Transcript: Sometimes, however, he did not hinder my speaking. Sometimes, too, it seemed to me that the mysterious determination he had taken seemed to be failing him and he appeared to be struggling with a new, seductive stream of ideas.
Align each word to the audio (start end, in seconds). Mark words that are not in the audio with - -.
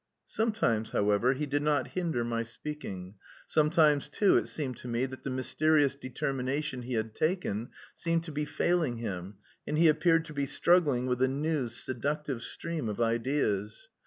Sometimes, 0.25 0.93
however, 0.93 1.33
he 1.33 1.45
did 1.45 1.61
not 1.61 1.89
hinder 1.89 2.23
my 2.23 2.41
speaking. 2.41 3.13
Sometimes, 3.45 4.09
too, 4.09 4.35
it 4.35 4.47
seemed 4.47 4.77
to 4.77 4.87
me 4.87 5.05
that 5.05 5.21
the 5.21 5.29
mysterious 5.29 5.93
determination 5.93 6.81
he 6.81 6.93
had 6.95 7.13
taken 7.13 7.69
seemed 7.93 8.23
to 8.23 8.31
be 8.31 8.45
failing 8.45 8.97
him 8.97 9.35
and 9.67 9.77
he 9.77 9.87
appeared 9.87 10.25
to 10.25 10.33
be 10.33 10.47
struggling 10.47 11.05
with 11.05 11.21
a 11.21 11.27
new, 11.27 11.67
seductive 11.67 12.41
stream 12.41 12.89
of 12.89 12.99
ideas. 12.99 13.89